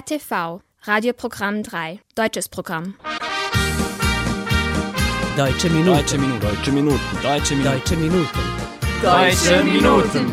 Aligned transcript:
RTV, 0.00 0.62
Radioprogramm 0.84 1.62
3, 1.62 2.00
deutsches 2.14 2.48
Programm. 2.48 2.94
Deutsche 5.36 5.68
Minuten. 5.68 5.94
Deutsche 5.94 6.16
Minuten. 6.18 6.40
Deutsche 6.40 6.72
Minuten. 6.72 7.00
Deutsche 7.22 7.54
Minuten. 7.54 8.28
Deutsche 9.02 9.62
Minuten. 9.62 9.82
Deutsche 9.82 10.22
Minuten. 10.22 10.32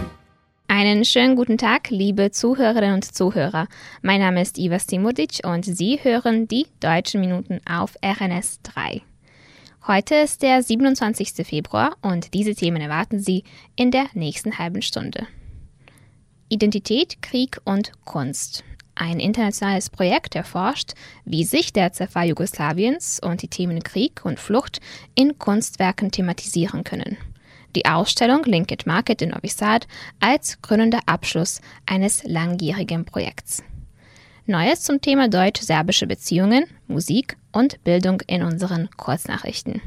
Einen 0.69 1.03
schönen 1.03 1.35
guten 1.35 1.57
Tag, 1.57 1.89
liebe 1.89 2.31
Zuhörerinnen 2.31 2.93
und 2.93 3.13
Zuhörer. 3.13 3.67
Mein 4.01 4.21
Name 4.21 4.41
ist 4.41 4.57
Iva 4.57 4.79
Stimudic 4.79 5.41
und 5.43 5.65
Sie 5.65 5.99
hören 6.01 6.47
die 6.47 6.67
Deutschen 6.79 7.19
Minuten 7.19 7.59
auf 7.69 7.95
RNS 8.01 8.61
3. 8.63 9.01
Heute 9.85 10.15
ist 10.15 10.43
der 10.43 10.63
27. 10.63 11.45
Februar 11.45 11.97
und 12.01 12.33
diese 12.33 12.55
Themen 12.55 12.81
erwarten 12.81 13.19
Sie 13.19 13.43
in 13.75 13.91
der 13.91 14.05
nächsten 14.13 14.59
halben 14.59 14.81
Stunde. 14.81 15.27
Identität, 16.47 17.21
Krieg 17.21 17.59
und 17.65 17.91
Kunst. 18.05 18.63
Ein 18.99 19.19
internationales 19.19 19.91
Projekt 19.91 20.35
erforscht, 20.35 20.93
wie 21.23 21.43
sich 21.43 21.71
der 21.71 21.93
Zerfall 21.93 22.29
Jugoslawiens 22.29 23.19
und 23.19 23.43
die 23.43 23.47
Themen 23.47 23.83
Krieg 23.83 24.25
und 24.25 24.39
Flucht 24.39 24.79
in 25.13 25.37
Kunstwerken 25.37 26.09
thematisieren 26.09 26.83
können. 26.83 27.15
Die 27.75 27.85
Ausstellung 27.85 28.43
Link 28.45 28.71
It 28.71 28.87
Market 28.87 29.21
in 29.21 29.29
Novi 29.29 29.49
Sad 29.49 29.87
als 30.19 30.59
krönender 30.63 31.01
Abschluss 31.05 31.61
eines 31.85 32.23
langjährigen 32.23 33.05
Projekts. 33.05 33.61
Neues 34.47 34.81
zum 34.81 34.99
Thema 34.99 35.27
deutsch-serbische 35.27 36.07
Beziehungen, 36.07 36.65
Musik 36.87 37.37
und 37.51 37.83
Bildung 37.83 38.21
in 38.25 38.41
unseren 38.41 38.89
Kurznachrichten. 38.97 39.79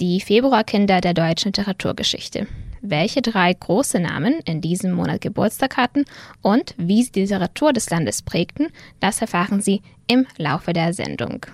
Die 0.00 0.20
Februarkinder 0.20 1.02
der 1.02 1.12
deutschen 1.12 1.48
Literaturgeschichte 1.48 2.46
welche 2.82 3.22
drei 3.22 3.52
große 3.52 4.00
Namen 4.00 4.40
in 4.44 4.60
diesem 4.60 4.92
Monat 4.92 5.20
Geburtstag 5.20 5.76
hatten 5.76 6.04
und 6.42 6.74
wie 6.76 7.02
sie 7.02 7.12
die 7.12 7.20
Literatur 7.20 7.72
des 7.72 7.90
Landes 7.90 8.22
prägten, 8.22 8.68
das 9.00 9.20
erfahren 9.20 9.60
Sie 9.60 9.82
im 10.06 10.26
Laufe 10.36 10.72
der 10.72 10.92
Sendung. 10.92 11.46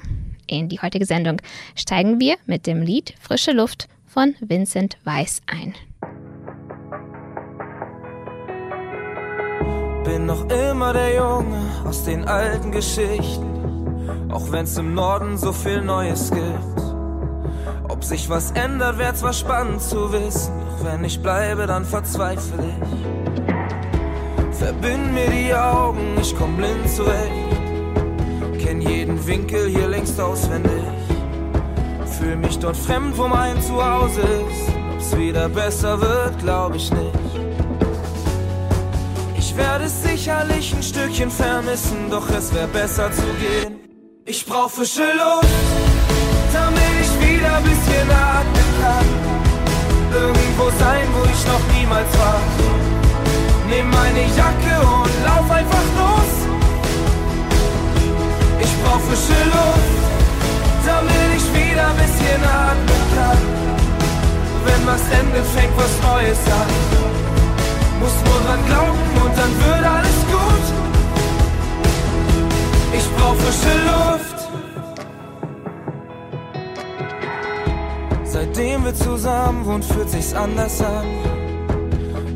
In 0.46 0.68
die 0.68 0.80
heutige 0.80 1.06
Sendung 1.06 1.40
steigen 1.74 2.20
wir 2.20 2.36
mit 2.46 2.66
dem 2.66 2.82
Lied 2.82 3.14
Frische 3.20 3.52
Luft 3.52 3.88
von 4.06 4.34
Vincent 4.40 4.98
Weiss 5.04 5.40
ein. 5.46 5.74
Bin 10.04 10.26
noch 10.26 10.44
immer 10.50 10.92
der 10.92 11.16
Junge 11.16 11.58
aus 11.86 12.04
den 12.04 12.24
alten 12.24 12.70
Geschichten, 12.70 14.30
auch 14.30 14.52
wenn's 14.52 14.76
im 14.76 14.94
Norden 14.94 15.38
so 15.38 15.52
viel 15.52 15.80
Neues 15.80 16.30
gibt. 16.30 16.73
Ob 17.88 18.04
sich 18.04 18.28
was 18.28 18.50
ändert, 18.52 18.98
wär 18.98 19.14
zwar 19.14 19.32
spannend 19.32 19.82
zu 19.82 20.12
wissen, 20.12 20.52
doch 20.60 20.84
wenn 20.84 21.04
ich 21.04 21.20
bleibe, 21.22 21.66
dann 21.66 21.84
verzweifle 21.84 22.64
ich. 22.64 24.58
Verbind 24.58 25.12
mir 25.12 25.30
die 25.30 25.54
Augen, 25.54 26.16
ich 26.20 26.34
komm 26.36 26.56
blind 26.56 26.88
zurecht. 26.88 28.64
Kenn 28.64 28.80
jeden 28.80 29.26
Winkel 29.26 29.68
hier 29.68 29.88
längst 29.88 30.20
auswendig. 30.20 30.82
Fühl 32.18 32.36
mich 32.36 32.58
dort 32.58 32.76
fremd, 32.76 33.18
wo 33.18 33.28
mein 33.28 33.60
Zuhause 33.60 34.20
ist. 34.20 34.74
Ob's 35.04 35.16
wieder 35.18 35.48
besser 35.48 36.00
wird, 36.00 36.38
glaub 36.38 36.74
ich 36.74 36.90
nicht. 36.90 37.18
Ich 39.36 39.56
werde 39.56 39.84
es 39.84 40.02
sicherlich 40.02 40.74
ein 40.74 40.82
Stückchen 40.82 41.30
vermissen, 41.30 42.10
doch 42.10 42.28
es 42.30 42.54
wär 42.54 42.66
besser 42.66 43.12
zu 43.12 43.22
gehen. 43.40 43.78
Ich 44.24 44.46
brauch 44.46 44.70
frische 44.70 45.02
Luft, 45.02 45.48
damit 46.52 46.83
wieder 47.44 47.60
bisschen 47.60 48.08
atmen 48.10 48.68
kann. 48.80 49.08
Irgendwo 50.12 50.66
sein, 50.78 51.06
wo 51.14 51.24
ich 51.24 51.42
noch 51.46 51.64
niemals 51.76 52.10
war. 52.18 52.40
Nimm 53.68 53.90
meine 53.90 54.24
Jacke 54.38 54.74
und 54.80 55.12
lauf 55.28 55.50
einfach 55.50 55.86
los. 56.00 56.32
Ich 58.60 58.72
brauch 58.82 59.00
frische 59.00 59.40
Luft, 59.54 59.94
damit 60.86 61.28
ich 61.36 61.46
wieder 61.58 61.86
ein 61.88 61.96
bisschen 61.96 62.42
atmen 62.44 63.02
kann. 63.16 63.40
Wenn 64.64 64.82
was 64.86 65.04
endet, 65.18 65.46
fängt 65.54 65.76
was 65.76 65.94
Neues 66.08 66.42
an. 66.60 66.70
Muss 68.00 68.16
nur 68.26 68.38
dran 68.44 68.62
glauben 68.66 69.10
und 69.24 69.32
dann 69.38 69.52
wird 69.64 69.84
alles 69.96 70.18
gut. 70.32 70.66
Ich 72.92 73.06
brauch 73.16 73.36
frische 73.36 73.76
Luft. 73.90 74.33
Seitdem 78.34 78.84
wir 78.84 78.92
zusammen 78.92 79.64
wohnen, 79.64 79.84
fühlt 79.84 80.10
sich's 80.10 80.34
anders 80.34 80.80
an. 80.80 81.06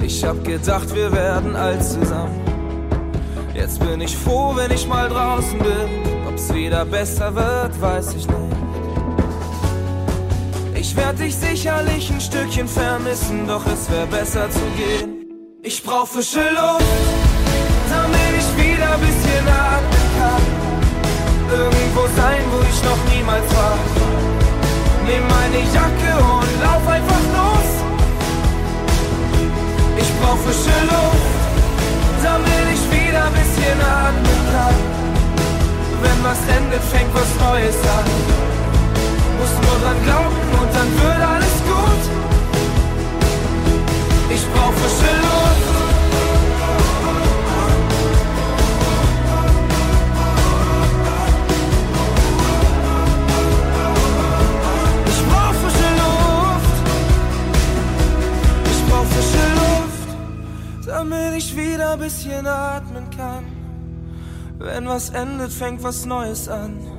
Ich 0.00 0.25
hab 0.25 0.44
gedacht, 0.44 0.94
wir 0.94 1.10
werden 1.10 1.56
alt 1.56 1.82
zusammen. 1.82 2.41
Jetzt 3.53 3.81
bin 3.81 4.00
ich 4.00 4.16
froh, 4.16 4.53
wenn 4.54 4.70
ich 4.70 4.86
mal 4.86 5.09
draußen 5.09 5.59
bin. 5.59 5.88
Ob's 6.28 6.54
wieder 6.54 6.84
besser 6.84 7.34
wird, 7.34 7.81
weiß 7.81 8.14
ich 8.14 8.28
nicht. 8.28 8.56
Ich 10.76 10.94
werd 10.94 11.19
dich 11.19 11.34
sicherlich 11.34 12.09
ein 12.12 12.20
Stückchen 12.20 12.69
vermissen, 12.69 13.48
doch 13.48 13.66
es 13.66 13.91
wär 13.91 14.06
besser 14.06 14.48
zu 14.53 14.60
gehen. 14.76 15.26
Ich 15.65 15.82
brauch 15.82 16.06
frische 16.06 16.48
Luft, 16.59 16.84
damit 17.91 18.34
ich 18.38 18.50
wieder 18.56 18.97
bisschen 18.98 19.48
atmen 19.48 20.06
kann. 20.16 20.59
Irgendwo 21.50 22.03
sein, 22.15 22.44
wo 22.53 22.60
ich 22.60 22.84
noch 22.84 22.98
niemals 23.12 23.28
Endet, 65.10 65.52
fängt 65.52 65.82
was 65.82 66.04
Neues 66.04 66.48
an. 66.48 66.97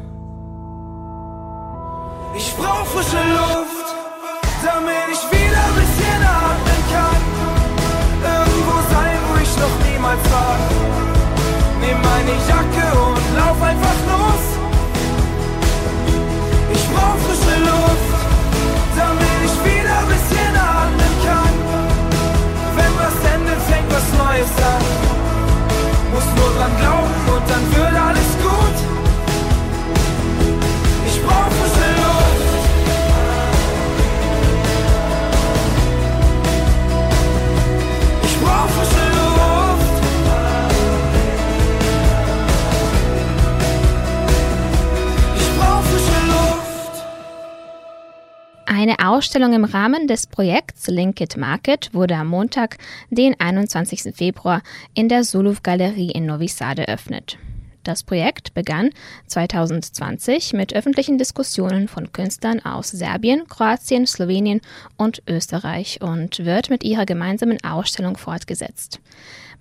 Ausstellung 49.19 49.51
im 49.51 49.65
Rahmen 49.65 50.07
des 50.07 50.27
Projekts 50.27 50.87
Link 50.87 51.19
It 51.19 51.35
Market 51.35 51.93
wurde 51.93 52.15
am 52.15 52.27
Montag, 52.27 52.77
den 53.09 53.37
21. 53.37 54.15
Februar, 54.15 54.61
in 54.93 55.09
der 55.09 55.25
Suluv 55.25 55.61
Galerie 55.61 56.11
in 56.11 56.25
Novi 56.25 56.47
Sad 56.47 56.79
eröffnet. 56.79 57.37
Das 57.83 58.03
Projekt 58.03 58.53
begann 58.53 58.89
2020 59.27 60.53
mit 60.53 60.73
öffentlichen 60.73 61.17
Diskussionen 61.17 61.87
von 61.87 62.11
Künstlern 62.11 62.59
aus 62.65 62.89
Serbien, 62.89 63.47
Kroatien, 63.47 64.05
Slowenien 64.05 64.61
und 64.97 65.23
Österreich 65.27 66.01
und 66.01 66.45
wird 66.45 66.69
mit 66.69 66.83
ihrer 66.83 67.05
gemeinsamen 67.05 67.63
Ausstellung 67.63 68.17
fortgesetzt. 68.17 68.99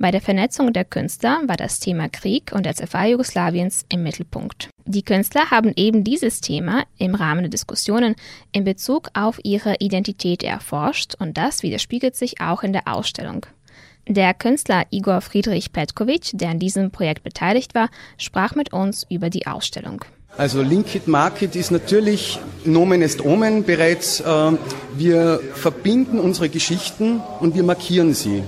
Bei 0.00 0.10
der 0.10 0.20
Vernetzung 0.20 0.72
der 0.72 0.84
Künstler 0.84 1.40
war 1.46 1.56
das 1.56 1.80
Thema 1.80 2.08
Krieg 2.08 2.52
und 2.52 2.66
der 2.66 2.74
Zerfall 2.74 3.10
Jugoslawiens 3.10 3.84
im 3.88 4.04
Mittelpunkt. 4.04 4.68
Die 4.84 5.02
Künstler 5.02 5.50
haben 5.50 5.72
eben 5.74 6.04
dieses 6.04 6.40
Thema 6.40 6.84
im 6.98 7.14
Rahmen 7.14 7.42
der 7.42 7.50
Diskussionen 7.50 8.14
in 8.52 8.64
Bezug 8.64 9.10
auf 9.14 9.40
ihre 9.42 9.76
Identität 9.80 10.42
erforscht 10.42 11.14
und 11.18 11.36
das 11.36 11.62
widerspiegelt 11.62 12.14
sich 12.14 12.40
auch 12.40 12.62
in 12.62 12.72
der 12.72 12.86
Ausstellung. 12.86 13.46
Der 14.10 14.32
Künstler 14.32 14.86
Igor 14.88 15.20
Friedrich 15.20 15.70
Petkovic, 15.70 16.30
der 16.32 16.48
an 16.48 16.58
diesem 16.58 16.90
Projekt 16.90 17.22
beteiligt 17.22 17.74
war, 17.74 17.90
sprach 18.16 18.54
mit 18.54 18.72
uns 18.72 19.04
über 19.10 19.28
die 19.28 19.46
Ausstellung. 19.46 20.02
Also 20.38 20.62
Linkit 20.62 21.08
Market 21.08 21.54
ist 21.54 21.70
natürlich 21.70 22.38
Nomen 22.64 23.02
est 23.02 23.22
Omen 23.22 23.64
bereits. 23.64 24.20
Äh, 24.20 24.52
wir 24.96 25.40
verbinden 25.52 26.20
unsere 26.20 26.48
Geschichten 26.48 27.20
und 27.40 27.54
wir 27.54 27.62
markieren 27.62 28.14
sie. 28.14 28.42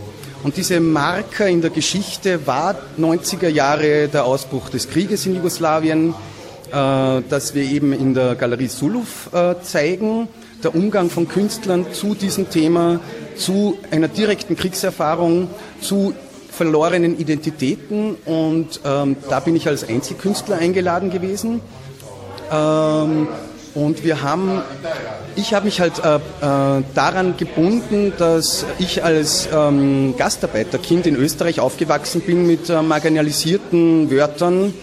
Und 0.44 0.56
diese 0.56 0.80
Marker 0.80 1.46
in 1.46 1.60
der 1.60 1.68
Geschichte 1.68 2.46
war 2.46 2.76
90er 2.98 3.48
Jahre 3.48 4.08
der 4.08 4.24
Ausbruch 4.24 4.70
des 4.70 4.88
Krieges 4.88 5.26
in 5.26 5.34
Jugoslawien, 5.34 6.14
äh, 6.70 6.72
dass 6.72 7.54
wir 7.54 7.64
eben 7.64 7.92
in 7.92 8.14
der 8.14 8.34
Galerie 8.34 8.68
Suluf 8.68 9.28
äh, 9.34 9.56
zeigen, 9.60 10.28
der 10.64 10.74
Umgang 10.74 11.10
von 11.10 11.28
Künstlern 11.28 11.92
zu 11.92 12.14
diesem 12.14 12.48
Thema, 12.48 13.00
zu 13.40 13.78
einer 13.90 14.08
direkten 14.08 14.56
Kriegserfahrung, 14.56 15.48
zu 15.80 16.14
verlorenen 16.50 17.18
Identitäten 17.18 18.16
und 18.26 18.80
ähm, 18.84 19.16
da 19.28 19.40
bin 19.40 19.56
ich 19.56 19.66
als 19.66 19.88
Einzelkünstler 19.88 20.58
eingeladen 20.58 21.10
gewesen. 21.10 21.60
Ähm, 22.52 23.28
und 23.72 24.02
wir 24.02 24.22
haben, 24.22 24.62
ich 25.36 25.54
habe 25.54 25.66
mich 25.66 25.80
halt 25.80 26.00
äh, 26.04 26.16
äh, 26.16 26.82
daran 26.94 27.36
gebunden, 27.36 28.12
dass 28.18 28.66
ich 28.80 29.04
als 29.04 29.48
ähm, 29.52 30.14
Gastarbeiterkind 30.18 31.06
in 31.06 31.14
Österreich 31.14 31.60
aufgewachsen 31.60 32.20
bin 32.20 32.46
mit 32.46 32.68
äh, 32.68 32.82
marginalisierten 32.82 34.10
Wörtern. 34.10 34.74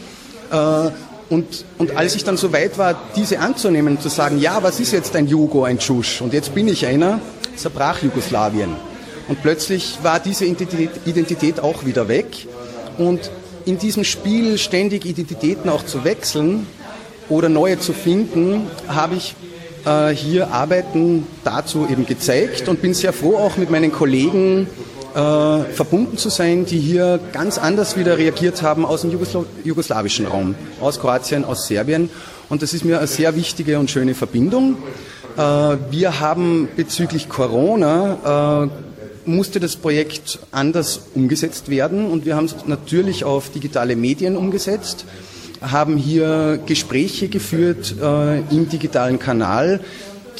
Äh, 0.51 0.89
und, 1.29 1.65
und 1.77 1.97
als 1.97 2.15
ich 2.15 2.23
dann 2.23 2.37
so 2.37 2.53
weit 2.53 2.77
war, 2.77 2.97
diese 3.17 3.39
anzunehmen, 3.39 3.99
zu 3.99 4.07
sagen, 4.07 4.39
ja, 4.39 4.63
was 4.63 4.79
ist 4.79 4.93
jetzt 4.93 5.13
ein 5.17 5.27
Jugo, 5.27 5.65
ein 5.65 5.79
Tschusch? 5.79 6.21
Und 6.21 6.31
jetzt 6.31 6.55
bin 6.55 6.69
ich 6.69 6.85
einer, 6.85 7.19
zerbrach 7.57 8.01
Jugoslawien. 8.01 8.75
Und 9.27 9.41
plötzlich 9.41 9.97
war 10.03 10.19
diese 10.19 10.45
Identität, 10.45 11.59
auch 11.59 11.85
wieder 11.85 12.07
weg. 12.07 12.47
Und 12.97 13.29
in 13.65 13.77
diesem 13.77 14.03
Spiel 14.03 14.57
ständig 14.57 15.05
Identitäten 15.05 15.69
auch 15.69 15.85
zu 15.85 16.05
wechseln, 16.05 16.65
oder 17.29 17.49
neue 17.49 17.79
zu 17.79 17.93
finden, 17.93 18.67
habe 18.87 19.15
ich 19.15 19.35
äh, 19.85 20.09
hier 20.09 20.51
Arbeiten 20.51 21.27
dazu 21.43 21.87
eben 21.89 22.05
gezeigt 22.05 22.67
und 22.67 22.81
bin 22.81 22.93
sehr 22.93 23.13
froh, 23.13 23.37
auch 23.37 23.57
mit 23.57 23.69
meinen 23.69 23.91
Kollegen 23.91 24.67
äh, 25.13 25.17
verbunden 25.73 26.17
zu 26.17 26.29
sein, 26.29 26.65
die 26.65 26.79
hier 26.79 27.19
ganz 27.33 27.57
anders 27.57 27.97
wieder 27.97 28.17
reagiert 28.17 28.61
haben 28.61 28.85
aus 28.85 29.01
dem 29.01 29.11
Jugosla 29.11 29.45
jugoslawischen 29.63 30.27
Raum, 30.27 30.55
aus 30.79 30.99
Kroatien, 30.99 31.43
aus 31.43 31.67
Serbien. 31.67 32.09
Und 32.49 32.61
das 32.61 32.73
ist 32.73 32.85
mir 32.85 32.99
eine 32.99 33.07
sehr 33.07 33.35
wichtige 33.35 33.77
und 33.77 33.91
schöne 33.91 34.13
Verbindung. 34.13 34.77
Äh, 35.37 35.77
wir 35.91 36.19
haben 36.19 36.67
bezüglich 36.75 37.29
Corona 37.29 38.65
äh, 38.65 39.29
musste 39.29 39.59
das 39.59 39.75
Projekt 39.75 40.39
anders 40.51 41.01
umgesetzt 41.13 41.69
werden 41.69 42.09
und 42.09 42.25
wir 42.25 42.35
haben 42.35 42.45
es 42.45 42.55
natürlich 42.65 43.23
auf 43.23 43.49
digitale 43.49 43.95
Medien 43.95 44.35
umgesetzt 44.35 45.05
haben 45.61 45.97
hier 45.97 46.59
Gespräche 46.65 47.27
geführt 47.27 47.95
äh, 48.01 48.39
im 48.39 48.69
digitalen 48.69 49.19
Kanal, 49.19 49.79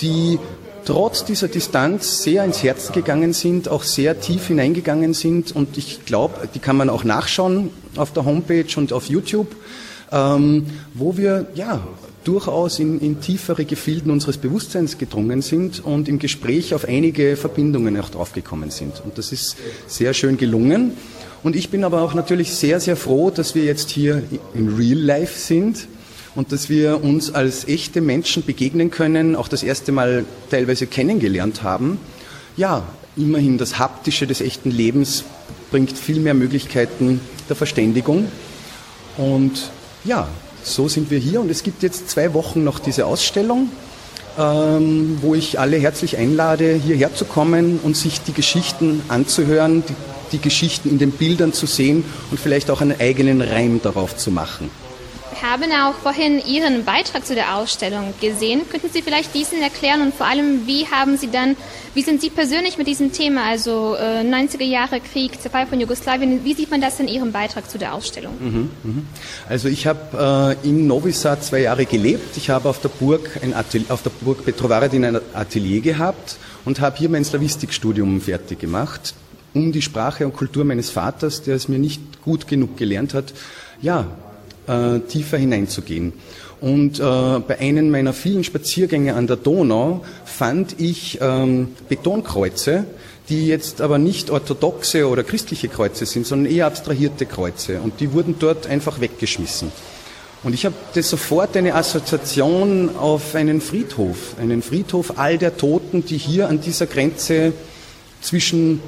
die 0.02 0.40
trotz 0.86 1.26
dieser 1.26 1.48
Distanz 1.48 2.24
sehr 2.24 2.46
ins 2.46 2.64
Herz 2.64 2.92
gegangen 2.92 3.34
sind, 3.34 3.68
auch 3.68 3.84
sehr 3.84 4.22
tief 4.22 4.48
hineingegangen 4.48 5.14
sind. 5.14 5.54
Und 5.54 5.78
ich 5.78 6.06
glaube, 6.06 6.48
die 6.54 6.60
kann 6.60 6.78
man 6.78 6.90
auch 6.90 7.04
nachschauen 7.04 7.72
auf 7.98 8.14
der 8.14 8.26
Homepage 8.26 8.68
und 8.78 8.94
auf 8.94 9.08
YouTube, 9.08 9.56
ähm, 10.12 10.68
wo 10.94 11.18
wir 11.18 11.48
ja 11.56 11.82
durchaus 12.28 12.80
in, 12.80 13.00
in 13.00 13.22
tiefere 13.22 13.64
Gefilden 13.66 14.12
unseres 14.12 14.38
Bewusstseins 14.38 14.98
gedrungen 14.98 15.42
sind 15.42 15.84
und 15.84 16.10
im 16.10 16.20
Gespräch 16.20 16.74
auf 16.74 16.86
einige 16.86 17.38
Verbindungen 17.38 17.98
auch 18.00 18.10
draufgekommen 18.10 18.70
sind. 18.70 19.02
Und 19.04 19.18
das 19.18 19.32
ist 19.32 19.56
sehr 19.88 20.14
schön 20.14 20.38
gelungen. 20.38 20.92
Und 21.44 21.56
ich 21.56 21.70
bin 21.70 21.84
aber 21.84 22.02
auch 22.02 22.14
natürlich 22.14 22.54
sehr, 22.54 22.80
sehr 22.80 22.98
froh, 22.98 23.30
dass 23.30 23.56
wir 23.56 23.64
jetzt 23.64 23.90
hier 23.90 24.24
in 24.54 24.76
Real 24.76 25.00
Life 25.00 25.40
sind 25.40 25.88
und 26.36 26.52
dass 26.52 26.70
wir 26.70 27.04
uns 27.04 27.34
als 27.34 27.68
echte 27.68 28.02
Menschen 28.02 28.44
begegnen 28.44 28.92
können, 28.92 29.36
auch 29.36 29.48
das 29.48 29.64
erste 29.64 29.92
Mal 29.92 30.26
teilweise 30.50 30.86
kennengelernt 30.86 31.64
haben. 31.64 32.00
Ja, 32.58 32.84
immerhin 33.16 33.58
das 33.58 33.80
Haptische 33.80 34.28
des 34.28 34.42
echten 34.42 34.72
Lebens 34.72 35.24
bringt 35.72 35.98
viel 35.98 36.20
mehr 36.20 36.34
Möglichkeiten 36.34 37.22
der 37.48 37.56
Verständigung. 37.56 38.28
Und 39.18 39.72
ja, 40.04 40.28
so 40.64 40.88
sind 40.88 41.12
wir 41.12 41.20
hier 41.20 41.42
und 41.42 41.50
es 41.50 41.64
gibt 41.64 41.84
jetzt 41.84 42.10
zwei 42.10 42.34
Wochen 42.34 42.64
noch 42.64 42.80
diese 42.80 43.06
Ausstellung, 43.06 43.70
ähm, 44.38 45.18
wo 45.22 45.36
ich 45.36 45.60
alle 45.60 45.78
herzlich 45.78 46.18
einlade, 46.18 46.74
hierher 46.74 47.14
zu 47.14 47.26
kommen 47.26 47.80
und 47.84 47.96
sich 47.96 48.22
die 48.22 48.34
Geschichten 48.34 49.02
anzuhören, 49.08 49.84
die 49.88 49.96
die 50.32 50.40
Geschichten 50.40 50.90
in 50.90 50.98
den 50.98 51.12
Bildern 51.12 51.54
zu 51.54 51.66
sehen 51.66 52.04
und 52.32 52.40
vielleicht 52.40 52.70
auch 52.70 52.82
einen 52.82 53.00
eigenen 53.00 53.42
Reim 53.42 53.82
darauf 53.82 54.18
zu 54.18 54.32
machen. 54.32 54.70
Haben 55.42 55.72
auch 55.72 55.94
vorhin 55.96 56.42
Ihren 56.46 56.84
Beitrag 56.84 57.26
zu 57.26 57.36
der 57.36 57.56
Ausstellung 57.56 58.14
gesehen. 58.20 58.62
Könnten 58.70 58.90
Sie 58.92 59.02
vielleicht 59.02 59.34
diesen 59.34 59.62
erklären 59.62 60.02
und 60.02 60.14
vor 60.14 60.26
allem, 60.26 60.66
wie 60.66 60.88
haben 60.88 61.18
Sie 61.18 61.30
dann, 61.30 61.56
wie 61.94 62.02
sind 62.02 62.22
Sie 62.22 62.30
persönlich 62.30 62.78
mit 62.78 62.88
diesem 62.88 63.12
Thema, 63.12 63.44
also 63.44 63.96
äh, 63.96 64.22
90er 64.22 64.64
Jahre 64.64 65.00
Krieg, 65.00 65.40
Zerfall 65.42 65.68
von 65.68 65.80
Jugoslawien, 65.80 66.44
wie 66.44 66.54
sieht 66.54 66.72
man 66.72 66.82
das 66.82 67.00
in 67.00 67.08
Ihrem 67.08 67.32
Beitrag 67.32 67.70
zu 67.70 67.78
der 67.78 67.94
Ausstellung? 67.94 68.34
Mhm, 68.40 68.70
mh. 68.84 69.02
Also 69.48 69.68
ich 69.68 69.86
habe 69.86 70.58
äh, 70.64 70.68
in 70.68 70.88
Novi 70.88 71.12
Sad 71.12 71.44
zwei 71.44 71.62
Jahre 71.62 71.86
gelebt. 71.86 72.38
Ich 72.38 72.50
habe 72.50 72.68
auf 72.70 72.82
der 72.82 72.90
Burg 72.90 73.40
ein 73.44 73.54
Atelier, 73.54 73.88
auf 73.90 74.02
der 74.04 74.10
Burg 74.10 74.44
Petrovaradin 74.44 75.06
ein 75.06 75.20
Atelier 75.34 75.82
gehabt 75.82 76.38
und 76.66 76.80
habe 76.80 76.98
hier 76.98 77.10
mein 77.10 77.24
Slavistikstudium 77.24 78.22
fertig 78.22 78.60
gemacht 78.60 79.14
um 79.54 79.72
die 79.72 79.82
Sprache 79.82 80.26
und 80.26 80.34
Kultur 80.34 80.66
meines 80.66 80.92
Vaters, 80.92 81.42
der 81.42 81.56
es 81.56 81.68
mir 81.68 81.80
nicht 81.80 82.22
gut 82.22 82.48
genug 82.48 82.78
gelernt 82.78 83.14
hat, 83.14 83.34
ja, 83.82 84.06
äh, 84.68 85.00
tiefer 85.00 85.38
hineinzugehen. 85.38 86.14
Und 86.60 87.00
äh, 87.00 87.04
bei 87.04 87.60
einem 87.60 87.92
meiner 87.92 88.14
vielen 88.14 88.44
Spaziergänge 88.44 89.14
an 89.14 89.28
der 89.28 89.38
Donau 89.38 90.04
fand 90.26 90.80
ich 90.80 91.20
ähm, 91.22 91.76
Betonkreuze, 91.88 92.86
die 93.30 93.48
jetzt 93.48 93.82
aber 93.82 93.98
nicht 93.98 94.30
orthodoxe 94.30 95.08
oder 95.08 95.24
christliche 95.24 95.68
Kreuze 95.68 96.06
sind, 96.06 96.26
sondern 96.26 96.52
eher 96.52 96.66
abstrahierte 96.66 97.26
Kreuze. 97.26 97.80
Und 97.82 98.00
die 98.00 98.14
wurden 98.14 98.36
dort 98.40 98.68
einfach 98.68 99.02
weggeschmissen. 99.02 99.72
Und 100.44 100.54
ich 100.54 100.66
habe 100.66 100.76
sofort 101.02 101.58
eine 101.58 101.76
Assoziation 101.76 102.96
auf 102.96 103.36
einen 103.36 103.60
Friedhof, 103.60 104.36
einen 104.40 104.62
Friedhof 104.62 105.18
all 105.18 105.38
der 105.38 105.58
Toten, 105.58 106.06
die 106.06 106.18
hier 106.18 106.48
an 106.48 106.62
dieser 106.62 106.86
Grenze 106.86 107.54
zwischen 108.22 108.82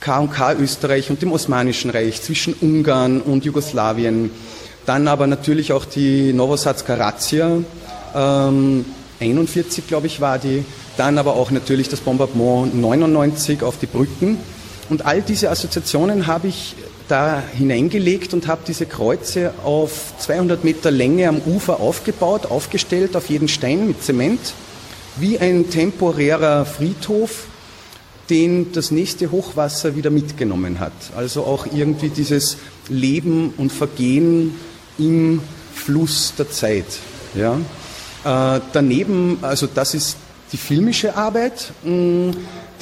K&K 0.00 0.54
Österreich 0.54 1.10
und 1.10 1.22
dem 1.22 1.32
Osmanischen 1.32 1.90
Reich, 1.90 2.20
zwischen 2.20 2.54
Ungarn 2.54 3.20
und 3.20 3.44
Jugoslawien. 3.44 4.30
Dann 4.86 5.08
aber 5.08 5.26
natürlich 5.26 5.72
auch 5.72 5.84
die 5.84 6.32
Novosadska 6.32 6.94
Razzia, 6.94 7.58
ähm, 8.14 8.84
41 9.20 9.86
glaube 9.86 10.08
ich 10.08 10.20
war 10.20 10.38
die. 10.38 10.64
Dann 10.96 11.18
aber 11.18 11.36
auch 11.36 11.50
natürlich 11.50 11.88
das 11.88 12.00
Bombardement 12.00 12.74
99 12.74 13.62
auf 13.62 13.78
die 13.78 13.86
Brücken. 13.86 14.38
Und 14.90 15.06
all 15.06 15.22
diese 15.22 15.50
Assoziationen 15.50 16.26
habe 16.26 16.48
ich 16.48 16.74
da 17.08 17.42
hineingelegt 17.56 18.34
und 18.34 18.46
habe 18.46 18.62
diese 18.66 18.86
Kreuze 18.86 19.54
auf 19.64 20.14
200 20.18 20.64
Meter 20.64 20.90
Länge 20.90 21.28
am 21.28 21.40
Ufer 21.46 21.80
aufgebaut, 21.80 22.46
aufgestellt 22.46 23.16
auf 23.16 23.30
jeden 23.30 23.48
Stein 23.48 23.86
mit 23.86 24.02
Zement, 24.02 24.40
wie 25.16 25.38
ein 25.38 25.70
temporärer 25.70 26.64
Friedhof 26.64 27.46
den 28.30 28.72
das 28.72 28.90
nächste 28.90 29.30
Hochwasser 29.30 29.96
wieder 29.96 30.10
mitgenommen 30.10 30.80
hat. 30.80 30.92
Also 31.16 31.42
auch 31.42 31.66
irgendwie 31.66 32.08
dieses 32.08 32.56
Leben 32.88 33.52
und 33.56 33.72
Vergehen 33.72 34.54
im 35.02 35.40
Fluss 35.74 36.34
der 36.38 36.50
Zeit. 36.50 36.86
Ja. 37.34 37.58
Äh, 38.24 38.60
daneben, 38.72 39.38
also 39.42 39.66
das 39.66 39.94
ist 39.94 40.16
die 40.52 40.56
filmische 40.56 41.16
Arbeit, 41.16 41.72
mh, 41.82 42.32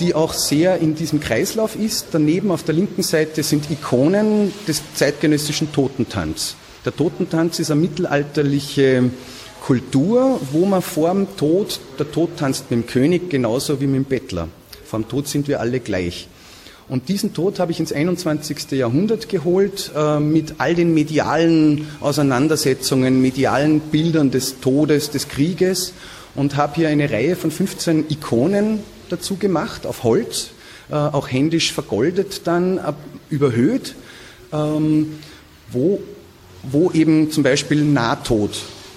die 0.01 0.15
auch 0.15 0.33
sehr 0.33 0.79
in 0.79 0.95
diesem 0.95 1.21
Kreislauf 1.21 1.77
ist. 1.77 2.07
Daneben 2.13 2.51
auf 2.51 2.63
der 2.63 2.75
linken 2.75 3.03
Seite 3.03 3.43
sind 3.43 3.71
Ikonen 3.71 4.53
des 4.67 4.83
zeitgenössischen 4.95 5.73
Totentanz. 5.73 6.57
Der 6.85 6.95
Totentanz 6.97 7.59
ist 7.59 7.71
eine 7.71 7.81
mittelalterliche 7.81 9.11
Kultur, 9.61 10.41
wo 10.53 10.65
man 10.65 10.81
vor 10.81 11.13
dem 11.13 11.37
Tod, 11.37 11.79
der 11.99 12.11
Tod 12.11 12.37
tanzt 12.39 12.71
mit 12.71 12.81
dem 12.81 12.87
König 12.87 13.29
genauso 13.29 13.81
wie 13.81 13.87
mit 13.87 13.97
dem 13.97 14.05
Bettler. 14.05 14.49
Vom 14.87 15.07
Tod 15.07 15.29
sind 15.29 15.47
wir 15.49 15.61
alle 15.61 15.81
gleich. 15.81 16.29
Und 16.91 17.09
diesen 17.09 17.33
Tod 17.33 17.61
habe 17.61 17.71
ich 17.71 17.79
ins 17.79 17.93
21. 17.93 18.73
Jahrhundert 18.73 19.29
geholt 19.29 19.93
äh, 19.95 20.19
mit 20.19 20.55
all 20.59 20.75
den 20.75 20.93
medialen 20.93 21.87
Auseinandersetzungen, 22.01 23.23
medialen 23.23 23.79
Bildern 23.79 24.33
des 24.33 24.59
Todes, 24.59 25.11
des 25.11 25.29
Krieges 25.29 25.93
und 26.35 26.57
habe 26.57 26.75
hier 26.75 26.89
eine 26.89 27.09
Reihe 27.09 27.37
von 27.37 27.53
15 27.53 28.07
Ikonen 28.11 28.81
dazu 29.09 29.37
gemacht, 29.37 29.87
auf 29.87 30.03
Holz, 30.03 30.51
äh, 30.91 30.95
auch 30.95 31.31
händisch 31.31 31.73
vergoldet 31.73 32.49
dann, 32.49 32.79
äh, 32.79 32.93
überhöht, 33.29 33.95
ähm, 34.53 35.21
wo, 35.71 36.01
wo 36.65 36.91
eben 36.91 37.31
zum 37.31 37.45
Beispiel 37.45 37.85
Nahtod 37.85 38.51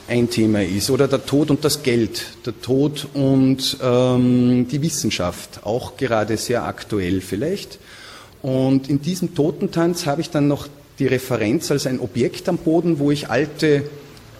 ein 0.08 0.30
Thema 0.30 0.64
ist 0.64 0.90
oder 0.90 1.08
der 1.08 1.26
Tod 1.26 1.50
und 1.50 1.64
das 1.64 1.84
Geld, 1.84 2.26
der 2.46 2.60
Tod 2.62 3.08
und 3.14 3.78
ähm, 3.82 4.68
die 4.70 4.82
Wissenschaft, 4.82 5.62
auch 5.64 5.98
gerade 5.98 6.38
sehr 6.38 6.66
aktuell 6.66 7.22
vielleicht. 7.22 7.80
Und 8.42 8.90
in 8.90 9.02
diesem 9.02 9.36
Totentanz 9.36 10.06
habe 10.06 10.22
ich 10.22 10.30
dann 10.30 10.48
noch 10.48 10.68
die 11.00 11.08
Referenz 11.08 11.72
als 11.72 11.88
ein 11.88 12.00
Objekt 12.00 12.50
am 12.50 12.58
Boden, 12.58 13.00
wo 13.00 13.12
ich 13.12 13.30
alte 13.30 13.84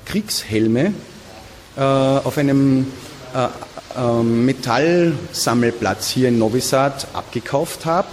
Kriegshelme 0.06 0.94
äh, 1.78 1.82
auf 1.82 2.38
einem 2.38 2.88
äh, 3.34 3.48
äh, 3.98 4.24
Metallsammelplatz 4.24 6.10
hier 6.10 6.28
in 6.28 6.38
Novi 6.38 6.60
Sad 6.60 7.08
abgekauft 7.14 7.86
habe 7.86 8.08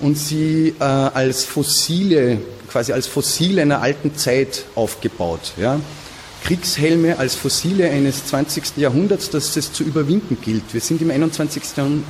und 0.00 0.18
sie 0.18 0.74
äh, 0.78 0.82
als 0.82 1.44
fossile, 1.44 2.38
quasi 2.68 2.92
als 2.92 3.06
Fossile 3.06 3.62
einer 3.62 3.80
alten 3.80 4.16
Zeit 4.16 4.64
aufgebaut. 4.74 5.52
Ja? 5.56 5.78
Kriegshelme 6.46 7.18
als 7.18 7.34
Fossile 7.34 7.90
eines 7.90 8.26
20. 8.26 8.76
Jahrhunderts, 8.76 9.30
das 9.30 9.56
es 9.56 9.72
zu 9.72 9.82
überwinden 9.82 10.38
gilt. 10.40 10.62
Wir 10.72 10.80
sind 10.80 11.02
im 11.02 11.10
21. 11.10 11.60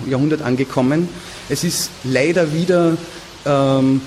Jahrhundert 0.07 0.43
angekommen. 0.43 1.09
Es 1.49 1.64
ist 1.64 1.90
leider 2.05 2.52
wieder 2.52 2.99
ähm, 3.47 4.02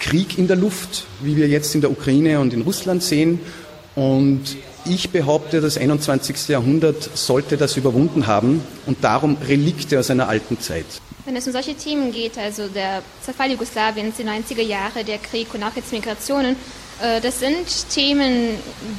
Krieg 0.00 0.36
in 0.36 0.48
der 0.48 0.56
Luft, 0.56 1.06
wie 1.22 1.38
wir 1.38 1.48
jetzt 1.48 1.74
in 1.74 1.80
der 1.80 1.90
Ukraine 1.90 2.40
und 2.40 2.52
in 2.52 2.60
Russland 2.60 3.02
sehen. 3.02 3.40
Und 3.94 4.42
ich 4.84 5.08
behaupte, 5.08 5.62
das 5.62 5.78
21. 5.78 6.48
Jahrhundert 6.48 7.16
sollte 7.16 7.56
das 7.56 7.78
überwunden 7.78 8.26
haben 8.26 8.60
und 8.84 9.02
darum 9.02 9.38
Relikte 9.48 9.98
aus 9.98 10.10
einer 10.10 10.28
alten 10.28 10.60
Zeit. 10.60 10.84
Wenn 11.24 11.36
es 11.36 11.46
um 11.46 11.54
solche 11.54 11.74
Themen 11.74 12.12
geht, 12.12 12.36
also 12.36 12.68
der 12.68 13.02
Zerfall 13.22 13.52
Jugoslawiens, 13.52 14.16
die 14.18 14.24
90er 14.24 14.60
Jahre, 14.60 15.04
der 15.04 15.16
Krieg 15.16 15.54
und 15.54 15.62
auch 15.62 15.74
jetzt 15.74 15.90
Migrationen, 15.90 16.54
das 17.00 17.40
sind 17.40 17.66
Themen, 17.90 18.50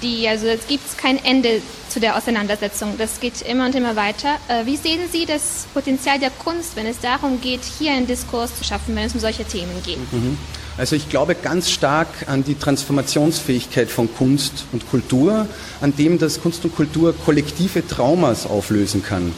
die, 0.02 0.28
also 0.28 0.48
es 0.48 0.68
gibt 0.68 0.98
kein 0.98 1.24
Ende 1.24 1.62
zu 1.96 2.02
der 2.02 2.18
Auseinandersetzung. 2.18 2.96
Das 2.98 3.22
geht 3.22 3.42
immer 3.42 3.66
und 3.66 3.74
immer 3.74 3.96
weiter. 3.96 4.36
Äh, 4.50 4.66
wie 4.66 4.76
sehen 4.76 5.00
Sie 5.10 5.26
das 5.26 5.66
Potenzial 5.74 6.20
der 6.20 6.30
Kunst, 6.30 6.76
wenn 6.76 6.86
es 6.88 7.00
darum 7.00 7.40
geht, 7.40 7.62
hier 7.64 7.94
einen 7.94 8.06
Diskurs 8.06 8.54
zu 8.58 8.66
schaffen, 8.66 8.98
wenn 8.98 9.06
es 9.06 9.14
um 9.14 9.22
solche 9.22 9.46
Themen 9.46 9.82
geht? 9.86 10.00
Mhm. 10.12 10.38
Also 10.78 10.98
ich 10.98 11.08
glaube 11.08 11.36
ganz 11.36 11.70
stark 11.70 12.10
an 12.28 12.44
die 12.44 12.56
Transformationsfähigkeit 12.56 13.90
von 13.90 14.14
Kunst 14.14 14.66
und 14.74 14.90
Kultur, 14.90 15.48
an 15.80 15.96
dem, 15.96 16.20
dass 16.20 16.42
Kunst 16.42 16.66
und 16.66 16.76
Kultur 16.76 17.16
kollektive 17.18 17.88
Traumas 17.88 18.46
auflösen 18.46 19.02
kann. 19.02 19.32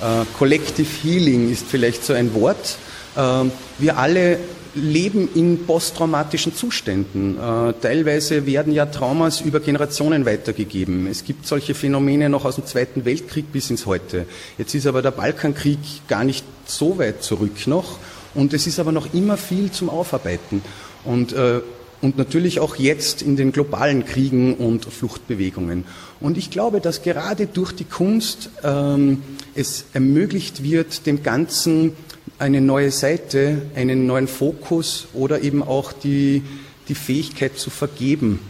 Äh, 0.00 0.24
Collective 0.36 0.88
Healing 1.04 1.52
ist 1.52 1.66
vielleicht 1.68 2.04
so 2.04 2.14
ein 2.14 2.34
Wort. 2.34 2.78
Äh, 3.14 3.44
wir 3.78 3.96
alle 3.96 4.40
leben 4.74 5.28
in 5.34 5.66
posttraumatischen 5.66 6.54
Zuständen. 6.54 7.36
Äh, 7.38 7.74
teilweise 7.80 8.46
werden 8.46 8.72
ja 8.72 8.86
Traumas 8.86 9.40
über 9.40 9.60
Generationen 9.60 10.24
weitergegeben. 10.24 11.06
Es 11.06 11.24
gibt 11.24 11.46
solche 11.46 11.74
Phänomene 11.74 12.28
noch 12.28 12.44
aus 12.44 12.56
dem 12.56 12.66
Zweiten 12.66 13.04
Weltkrieg 13.04 13.52
bis 13.52 13.70
ins 13.70 13.86
Heute. 13.86 14.26
Jetzt 14.58 14.74
ist 14.74 14.86
aber 14.86 15.02
der 15.02 15.10
Balkankrieg 15.10 15.78
gar 16.08 16.24
nicht 16.24 16.44
so 16.66 16.98
weit 16.98 17.22
zurück 17.22 17.66
noch 17.66 17.98
und 18.34 18.54
es 18.54 18.66
ist 18.66 18.78
aber 18.78 18.92
noch 18.92 19.12
immer 19.14 19.36
viel 19.36 19.70
zum 19.70 19.90
Aufarbeiten. 19.90 20.62
Und 21.04 21.32
äh, 21.32 21.60
und 22.02 22.18
natürlich 22.18 22.58
auch 22.58 22.76
jetzt 22.76 23.22
in 23.22 23.36
den 23.36 23.52
globalen 23.52 24.04
Kriegen 24.04 24.54
und 24.54 24.84
Fluchtbewegungen. 24.84 25.84
Und 26.18 26.36
ich 26.36 26.50
glaube, 26.50 26.80
dass 26.80 27.02
gerade 27.02 27.46
durch 27.46 27.70
die 27.70 27.84
Kunst 27.84 28.50
ähm, 28.64 29.22
es 29.54 29.84
ermöglicht 29.92 30.64
wird, 30.64 31.06
dem 31.06 31.22
Ganzen 31.22 31.92
eine 32.42 32.60
neue 32.60 32.90
Seite, 32.90 33.62
einen 33.76 34.06
neuen 34.06 34.26
Fokus 34.26 35.06
oder 35.14 35.40
eben 35.40 35.62
auch 35.62 35.92
die, 35.92 36.42
die 36.88 36.94
Fähigkeit 36.94 37.56
zu 37.56 37.70
vergeben 37.70 38.40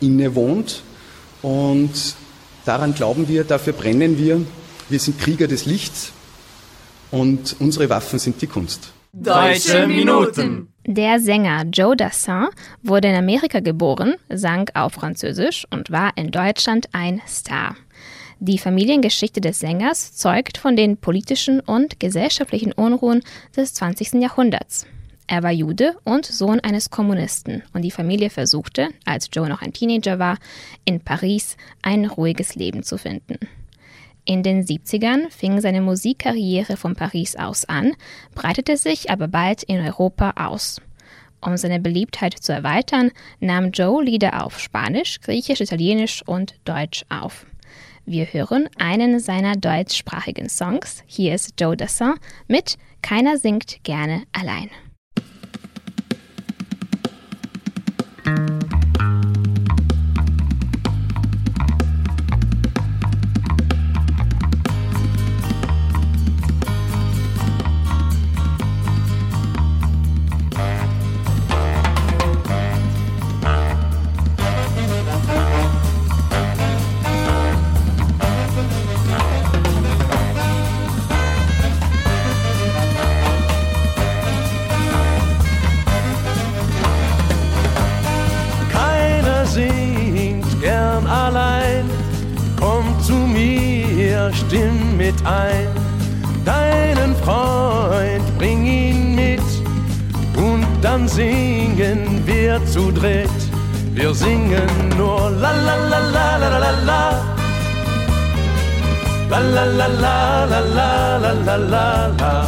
innewohnt. 0.00 0.82
Und 1.42 1.90
daran 2.64 2.94
glauben 2.94 3.28
wir, 3.28 3.44
dafür 3.44 3.74
brennen 3.74 4.18
wir. 4.18 4.40
Wir 4.88 4.98
sind 4.98 5.18
Krieger 5.18 5.48
des 5.48 5.66
Lichts 5.66 6.12
und 7.10 7.56
unsere 7.58 7.90
Waffen 7.90 8.18
sind 8.18 8.40
die 8.40 8.46
Kunst. 8.46 8.92
Deutsche 9.12 9.86
Minuten. 9.86 10.68
Der 10.86 11.20
Sänger 11.20 11.64
Joe 11.72 11.96
Dassin 11.96 12.46
wurde 12.82 13.08
in 13.08 13.16
Amerika 13.16 13.60
geboren, 13.60 14.14
sang 14.28 14.70
auf 14.74 14.94
Französisch 14.94 15.66
und 15.70 15.90
war 15.90 16.12
in 16.16 16.30
Deutschland 16.30 16.88
ein 16.92 17.20
Star. 17.26 17.76
Die 18.38 18.58
Familiengeschichte 18.58 19.40
des 19.40 19.60
Sängers 19.60 20.14
zeugt 20.14 20.58
von 20.58 20.76
den 20.76 20.98
politischen 20.98 21.60
und 21.60 21.98
gesellschaftlichen 21.98 22.72
Unruhen 22.72 23.22
des 23.56 23.72
20. 23.72 24.20
Jahrhunderts. 24.20 24.86
Er 25.26 25.42
war 25.42 25.50
Jude 25.50 25.96
und 26.04 26.26
Sohn 26.26 26.60
eines 26.60 26.90
Kommunisten 26.90 27.62
und 27.72 27.80
die 27.80 27.90
Familie 27.90 28.28
versuchte, 28.28 28.90
als 29.06 29.30
Joe 29.32 29.48
noch 29.48 29.62
ein 29.62 29.72
Teenager 29.72 30.18
war, 30.18 30.36
in 30.84 31.00
Paris 31.00 31.56
ein 31.80 32.04
ruhiges 32.04 32.54
Leben 32.54 32.82
zu 32.82 32.98
finden. 32.98 33.38
In 34.26 34.42
den 34.42 34.66
70ern 34.66 35.30
fing 35.30 35.62
seine 35.62 35.80
Musikkarriere 35.80 36.76
von 36.76 36.94
Paris 36.94 37.36
aus 37.36 37.64
an, 37.64 37.94
breitete 38.34 38.76
sich 38.76 39.10
aber 39.10 39.28
bald 39.28 39.62
in 39.62 39.80
Europa 39.80 40.34
aus. 40.36 40.82
Um 41.40 41.56
seine 41.56 41.80
Beliebtheit 41.80 42.34
zu 42.34 42.52
erweitern, 42.52 43.12
nahm 43.40 43.70
Joe 43.70 44.04
Lieder 44.04 44.44
auf 44.44 44.60
Spanisch, 44.60 45.20
Griechisch, 45.22 45.60
Italienisch 45.60 46.22
und 46.26 46.54
Deutsch 46.64 47.04
auf. 47.08 47.46
Wir 48.08 48.32
hören 48.32 48.68
einen 48.78 49.18
seiner 49.18 49.56
deutschsprachigen 49.56 50.48
Songs. 50.48 51.02
Hier 51.06 51.34
ist 51.34 51.60
Joe 51.60 51.76
Dassin 51.76 52.14
mit 52.46 52.78
Keiner 53.02 53.36
singt 53.36 53.82
gerne 53.82 54.22
allein. 54.32 54.70
Stimm 94.32 94.96
mit 94.96 95.14
ein. 95.24 95.68
Deinen 96.44 97.14
Freund, 97.16 98.38
bring 98.38 98.64
ihn 98.64 99.14
mit 99.14 99.42
und 100.36 100.66
dann 100.82 101.08
singen 101.08 102.22
wir 102.24 102.64
zu 102.66 102.92
dritt. 102.92 103.30
Wir 103.94 104.14
singen 104.14 104.68
nur 104.96 105.30
la 105.30 105.52
la 105.52 105.76
la 105.90 105.98
la 105.98 106.36
la 106.36 106.58
la 106.58 106.72
la. 106.84 107.02
La 109.28 109.38
la 109.38 109.64
la 109.64 109.86
la 109.86 110.44
la 110.44 110.60
la 110.60 111.16
la 111.18 111.32
la 111.32 111.56
la 111.56 112.06
la. 112.20 112.46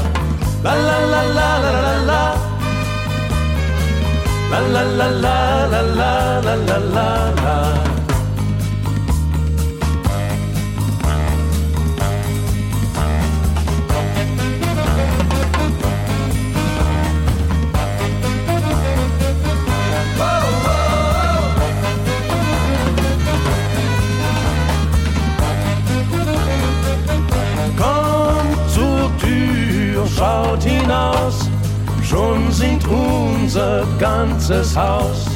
La 0.63 0.75
la 0.75 0.99
la 1.13 1.23
la 1.37 1.51
la 1.65 1.73
la 1.87 1.95
la. 2.11 2.23
La 4.51 4.61
la 4.75 4.83
la 4.83 5.09
la 5.25 5.67
la 5.67 5.81
la 6.01 6.41
la 6.41 6.55
la 6.67 6.79
la 6.95 7.09
la. 7.45 7.98
Hinaus, 31.29 31.51
schon 32.03 32.51
singt 32.51 32.87
unser 32.87 33.87
ganzes 33.99 34.77
Haus. 34.77 35.27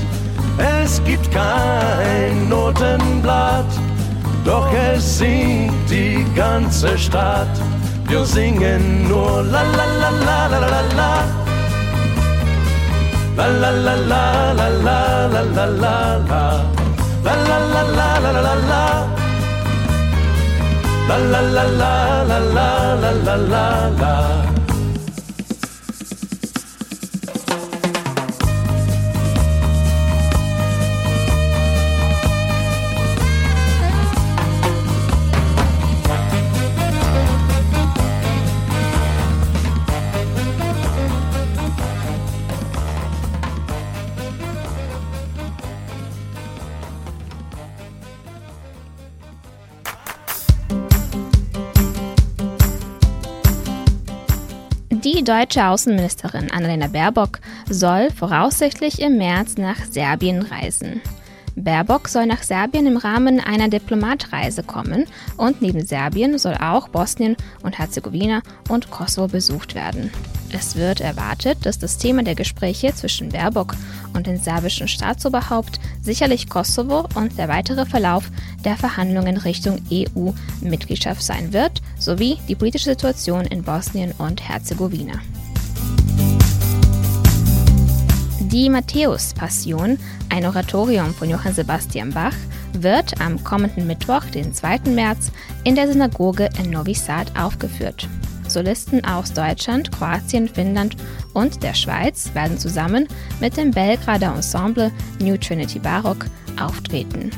Es 0.59 1.03
gibt 1.05 1.31
kein 1.31 2.49
Notenblatt, 2.49 3.67
doch 4.45 4.69
es 4.95 5.19
singt 5.19 5.73
die 5.91 6.25
ganze 6.35 6.97
Stadt. 6.99 7.49
Wir 8.07 8.25
singen 8.25 9.09
nur 9.09 9.43
la 9.43 9.63
la 9.63 9.87
la 10.01 10.11
la 10.27 10.47
la 10.47 10.59
la 10.59 10.83
la. 10.97 11.25
La 13.35 13.47
la 13.47 13.71
la 13.71 13.95
la 13.95 14.53
la 14.53 14.69
la 14.69 15.27
la 15.27 15.43
la 15.43 15.65
la 15.65 16.17
la. 16.29 16.65
La 17.25 17.35
la 17.49 17.59
la 17.73 17.83
la 17.83 18.19
la 18.19 18.31
la 18.31 18.41
la 18.43 18.55
la. 18.71 19.07
La 21.09 21.17
la 21.17 21.41
la 21.41 21.65
la 21.81 22.23
la 22.23 22.39
la 22.39 22.95
la 22.95 23.13
la 23.25 23.37
la 23.37 23.89
la. 24.01 24.52
Die 55.05 55.25
deutsche 55.25 55.67
Außenministerin 55.67 56.53
Annalena 56.53 56.87
Baerbock 56.87 57.41
soll 57.69 58.13
voraussichtlich 58.13 59.01
im 59.01 59.19
März 59.19 59.57
nach 59.57 59.85
Serbien 59.91 60.43
reisen. 60.43 61.01
Baerbock 61.57 62.09
soll 62.09 62.27
nach 62.27 62.45
Serbien 62.45 62.87
im 62.87 62.97
Rahmen 62.97 63.41
einer 63.41 63.69
Diplomatreise 63.69 64.63
kommen 64.63 65.07
und 65.37 65.61
neben 65.61 65.85
Serbien 65.85 66.39
soll 66.39 66.55
auch 66.55 66.87
Bosnien 66.87 67.37
und 67.65 67.81
Herzegowina 67.81 68.43
und 68.69 68.93
Kosovo 68.93 69.27
besucht 69.27 69.75
werden. 69.75 70.13
Es 70.53 70.77
wird 70.77 71.01
erwartet, 71.01 71.67
dass 71.67 71.81
das 71.81 71.99
Thema 71.99 72.23
der 72.23 72.37
Gespräche 72.37 72.95
zwischen 72.95 73.31
Baerbock 73.31 73.75
und 74.15 74.29
dem 74.29 74.37
serbischen 74.37 74.87
Staatsoberhaupt 74.87 75.81
sicherlich 76.01 76.49
Kosovo 76.49 77.09
und 77.17 77.39
der 77.39 77.49
weitere 77.49 77.87
Verlauf 77.87 78.31
der 78.65 78.77
Verhandlungen 78.77 79.37
Richtung 79.39 79.81
EU-Mitgliedschaft 79.91 81.23
sein 81.23 81.53
wird, 81.53 81.83
sowie 82.03 82.39
die 82.49 82.55
politische 82.55 82.91
Situation 82.91 83.45
in 83.47 83.63
Bosnien 83.63 84.13
und 84.19 84.47
Herzegowina. 84.49 85.15
Die 88.41 88.69
Matthäus-Passion, 88.69 89.99
ein 90.29 90.45
Oratorium 90.45 91.15
von 91.15 91.31
Johann 91.31 91.55
Sebastian 91.55 92.11
Bach, 92.11 92.35
wird 92.75 93.19
am 93.21 93.43
kommenden 93.45 93.87
Mittwoch, 93.87 94.25
den 94.27 94.53
2. 94.53 94.91
März, 94.91 95.31
in 95.65 95.75
der 95.75 95.91
Synagoge 95.91 96.51
in 96.59 96.71
Novi 96.71 96.95
Sad 96.95 97.33
aufgeführt. 97.39 98.09
Solisten 98.49 99.05
aus 99.05 99.33
Deutschland, 99.33 99.91
Kroatien, 99.93 100.49
Finnland 100.49 100.97
und 101.33 101.63
der 101.63 101.73
Schweiz 101.73 102.35
werden 102.35 102.59
zusammen 102.59 103.09
mit 103.41 103.57
dem 103.57 103.71
Belgrader 103.71 104.35
Ensemble 104.35 104.91
New 105.21 105.37
Trinity 105.39 105.79
Barock 105.79 106.27
auftreten. 106.61 107.31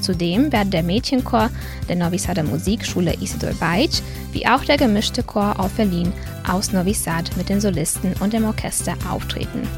Zudem 0.00 0.52
werden 0.52 0.70
der 0.70 0.82
Mädchenchor 0.82 1.50
der 1.88 1.96
Novi 1.96 2.18
Sader 2.18 2.42
Musikschule 2.42 3.14
Isidor 3.20 3.52
Bajic 3.54 4.02
wie 4.32 4.46
auch 4.46 4.64
der 4.64 4.76
gemischte 4.76 5.22
Chor 5.22 5.58
auf 5.58 5.72
Berlin 5.72 6.12
aus 6.48 6.72
Novi 6.72 6.94
Sad 6.94 7.36
mit 7.36 7.48
den 7.48 7.60
Solisten 7.60 8.14
und 8.20 8.32
dem 8.32 8.44
Orchester 8.44 8.94
auftreten. 9.10 9.68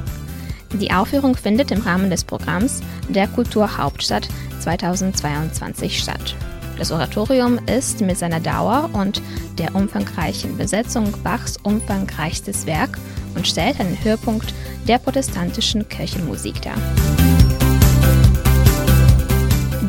Die 0.72 0.90
Aufführung 0.90 1.36
findet 1.36 1.70
im 1.70 1.82
Rahmen 1.82 2.08
des 2.08 2.24
Programms 2.24 2.80
der 3.08 3.28
Kulturhauptstadt 3.28 4.28
2022 4.60 5.98
statt. 5.98 6.34
Das 6.78 6.90
Oratorium 6.90 7.58
ist 7.66 8.00
mit 8.00 8.16
seiner 8.16 8.40
Dauer 8.40 8.88
und 8.92 9.20
der 9.58 9.74
umfangreichen 9.74 10.56
Besetzung 10.56 11.12
Bachs 11.22 11.58
umfangreichstes 11.62 12.66
Werk 12.66 12.98
und 13.34 13.46
stellt 13.46 13.78
einen 13.78 14.02
Höhepunkt 14.02 14.54
der 14.88 14.98
protestantischen 14.98 15.88
Kirchenmusik 15.88 16.60
dar. 16.62 16.76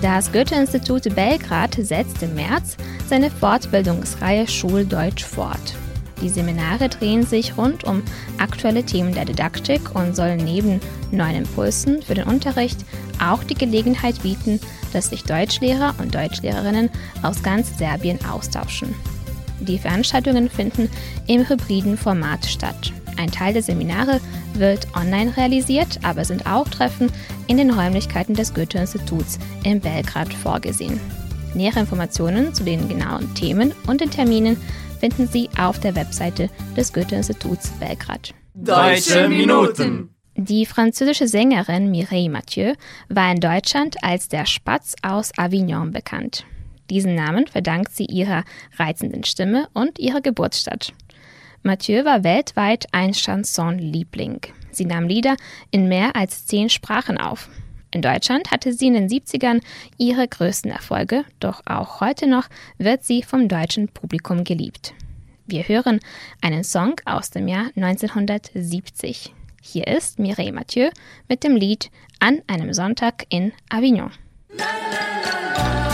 Das 0.03 0.33
Goethe-Institut 0.33 1.15
Belgrad 1.15 1.75
setzt 1.75 2.21
im 2.23 2.35
März 2.35 2.75
seine 3.07 3.31
Fortbildungsreihe 3.31 4.49
Schuldeutsch 4.49 5.23
fort. 5.23 5.75
Die 6.21 6.27
Seminare 6.27 6.89
drehen 6.89 7.25
sich 7.25 7.57
rund 7.57 7.85
um 7.85 8.03
aktuelle 8.37 8.83
Themen 8.83 9.13
der 9.13 9.23
Didaktik 9.23 9.95
und 9.95 10.13
sollen 10.13 10.43
neben 10.43 10.81
neuen 11.11 11.37
Impulsen 11.37 12.01
für 12.01 12.15
den 12.15 12.27
Unterricht 12.27 12.83
auch 13.25 13.45
die 13.45 13.55
Gelegenheit 13.55 14.21
bieten, 14.23 14.59
dass 14.91 15.09
sich 15.09 15.23
Deutschlehrer 15.23 15.95
und 15.99 16.13
Deutschlehrerinnen 16.13 16.89
aus 17.21 17.41
ganz 17.41 17.77
Serbien 17.77 18.19
austauschen. 18.25 18.93
Die 19.61 19.79
Veranstaltungen 19.79 20.49
finden 20.49 20.89
im 21.27 21.47
hybriden 21.47 21.97
Format 21.97 22.45
statt. 22.45 22.91
Ein 23.17 23.31
Teil 23.31 23.53
der 23.53 23.63
Seminare 23.63 24.19
wird 24.53 24.87
online 24.95 25.35
realisiert, 25.37 25.99
aber 26.03 26.25
sind 26.25 26.45
auch 26.45 26.67
Treffen 26.67 27.11
in 27.47 27.57
den 27.57 27.71
Räumlichkeiten 27.71 28.33
des 28.33 28.53
Goethe-Instituts 28.53 29.39
in 29.63 29.79
Belgrad 29.79 30.33
vorgesehen. 30.33 30.99
Nähere 31.53 31.81
Informationen 31.81 32.53
zu 32.53 32.63
den 32.63 32.87
genauen 32.87 33.33
Themen 33.35 33.73
und 33.87 34.01
den 34.01 34.09
Terminen 34.09 34.57
finden 34.99 35.27
Sie 35.27 35.49
auf 35.57 35.79
der 35.79 35.95
Webseite 35.95 36.49
des 36.75 36.93
Goethe-Instituts 36.93 37.69
Belgrad. 37.79 38.33
Deutsche 38.53 39.27
Minuten. 39.27 40.09
Die 40.35 40.65
französische 40.65 41.27
Sängerin 41.27 41.91
Mireille 41.91 42.29
Mathieu 42.29 42.73
war 43.09 43.31
in 43.31 43.39
Deutschland 43.39 43.97
als 44.01 44.29
der 44.29 44.45
Spatz 44.45 44.95
aus 45.03 45.31
Avignon 45.37 45.91
bekannt. 45.91 46.45
Diesen 46.89 47.15
Namen 47.15 47.47
verdankt 47.47 47.95
sie 47.95 48.05
ihrer 48.05 48.43
reizenden 48.77 49.23
Stimme 49.23 49.67
und 49.73 49.99
ihrer 49.99 50.21
Geburtsstadt. 50.21 50.93
Mathieu 51.65 52.03
war 52.03 52.25
weltweit 52.25 52.87
ein 52.91 53.13
Chanson-Liebling. 53.13 54.41
Sie 54.71 54.83
nahm 54.83 55.07
Lieder 55.07 55.37
in 55.71 55.87
mehr 55.87 56.13
als 56.13 56.45
zehn 56.45 56.69
Sprachen 56.69 57.17
auf. 57.17 57.49
In 57.91 58.01
Deutschland 58.01 58.51
hatte 58.51 58.73
sie 58.73 58.87
in 58.87 58.95
den 58.95 59.07
70ern 59.07 59.61
ihre 59.97 60.27
größten 60.27 60.69
Erfolge, 60.71 61.23
doch 61.39 61.61
auch 61.65 62.01
heute 62.01 62.27
noch 62.27 62.49
wird 62.79 63.05
sie 63.05 63.23
vom 63.23 63.47
deutschen 63.47 63.87
Publikum 63.87 64.43
geliebt. 64.43 64.93
Wir 65.45 65.65
hören 65.65 66.01
einen 66.41 66.65
Song 66.65 66.95
aus 67.05 67.29
dem 67.29 67.47
Jahr 67.47 67.69
1970. 67.77 69.33
Hier 69.61 69.87
ist 69.87 70.19
Mireille 70.19 70.51
Mathieu 70.51 70.89
mit 71.29 71.45
dem 71.45 71.55
Lied 71.55 71.91
An 72.19 72.41
einem 72.47 72.73
Sonntag 72.73 73.25
in 73.29 73.53
Avignon. 73.69 74.11
bon, 74.49 75.92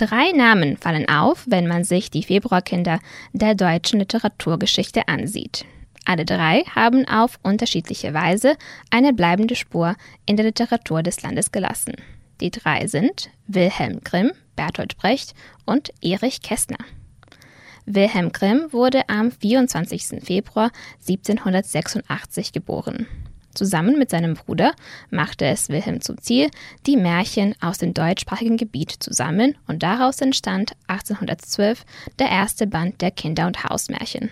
Drei 0.00 0.32
Namen 0.32 0.78
fallen 0.78 1.06
auf, 1.10 1.44
wenn 1.46 1.66
man 1.66 1.84
sich 1.84 2.10
die 2.10 2.22
Februarkinder 2.22 3.00
der 3.34 3.54
deutschen 3.54 3.98
Literaturgeschichte 3.98 5.08
ansieht. 5.08 5.66
Alle 6.06 6.24
drei 6.24 6.62
haben 6.74 7.06
auf 7.06 7.38
unterschiedliche 7.42 8.14
Weise 8.14 8.56
eine 8.88 9.12
bleibende 9.12 9.56
Spur 9.56 9.96
in 10.24 10.38
der 10.38 10.46
Literatur 10.46 11.02
des 11.02 11.20
Landes 11.20 11.52
gelassen. 11.52 11.92
Die 12.40 12.50
drei 12.50 12.86
sind 12.86 13.28
Wilhelm 13.46 14.00
Grimm, 14.02 14.32
Bertolt 14.56 14.96
Brecht 14.96 15.34
und 15.66 15.90
Erich 16.00 16.40
Kästner. 16.40 16.82
Wilhelm 17.84 18.32
Grimm 18.32 18.72
wurde 18.72 19.06
am 19.10 19.30
24. 19.30 20.24
Februar 20.24 20.70
1786 21.06 22.52
geboren. 22.52 23.06
Zusammen 23.54 23.98
mit 23.98 24.10
seinem 24.10 24.34
Bruder 24.34 24.74
machte 25.10 25.44
es 25.44 25.68
Wilhelm 25.68 26.00
zum 26.00 26.18
Ziel, 26.18 26.50
die 26.86 26.96
Märchen 26.96 27.54
aus 27.60 27.78
dem 27.78 27.94
deutschsprachigen 27.94 28.56
Gebiet 28.56 28.92
zu 28.92 29.12
sammeln 29.12 29.56
und 29.66 29.82
daraus 29.82 30.20
entstand 30.20 30.72
1812 30.86 31.84
der 32.18 32.28
erste 32.28 32.66
Band 32.66 33.00
der 33.00 33.10
Kinder- 33.10 33.46
und 33.46 33.64
Hausmärchen. 33.64 34.30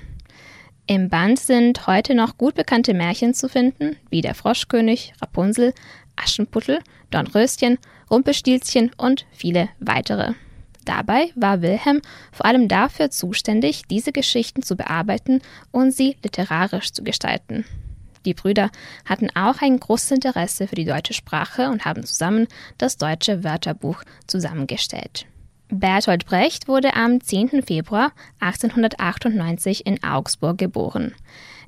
Im 0.87 1.11
Band 1.11 1.38
sind 1.38 1.87
heute 1.87 2.14
noch 2.14 2.38
gut 2.38 2.54
bekannte 2.54 2.94
Märchen 2.94 3.35
zu 3.35 3.48
finden, 3.48 3.96
wie 4.09 4.22
der 4.22 4.35
Froschkönig, 4.35 5.12
Rapunzel, 5.20 5.74
Aschenputtel, 6.16 6.78
Dornröschen, 7.11 7.78
Rumpelstilzchen 8.11 8.92
und 8.96 9.26
viele 9.31 9.68
weitere. 9.81 10.33
Dabei 10.87 11.31
war 11.35 11.61
Wilhelm 11.61 12.00
vor 12.33 12.46
allem 12.46 12.68
dafür 12.68 13.11
zuständig, 13.11 13.83
diese 13.90 14.12
Geschichten 14.12 14.62
zu 14.62 14.76
bearbeiten 14.76 15.42
und 15.70 15.90
sie 15.90 16.16
literarisch 16.22 16.92
zu 16.92 17.04
gestalten. 17.04 17.66
Die 18.28 18.34
Brüder 18.34 18.70
hatten 19.06 19.30
auch 19.34 19.62
ein 19.62 19.80
großes 19.80 20.10
Interesse 20.10 20.68
für 20.68 20.74
die 20.74 20.84
deutsche 20.84 21.14
Sprache 21.14 21.70
und 21.70 21.86
haben 21.86 22.04
zusammen 22.04 22.46
das 22.76 22.98
deutsche 22.98 23.42
Wörterbuch 23.42 24.02
zusammengestellt. 24.26 25.24
Bertolt 25.70 26.26
Brecht 26.26 26.68
wurde 26.68 26.92
am 26.94 27.22
10. 27.22 27.62
Februar 27.62 28.12
1898 28.40 29.86
in 29.86 30.04
Augsburg 30.04 30.58
geboren. 30.58 31.14